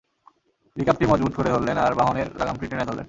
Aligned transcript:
রিকাবটি 0.77 1.05
মজবুত 1.05 1.33
করে 1.35 1.49
ধরলেন 1.49 1.77
আর 1.77 1.93
বাহনের 1.93 2.27
লাগামটি 2.39 2.65
টেনে 2.67 2.85
ধরলেন। 2.85 2.99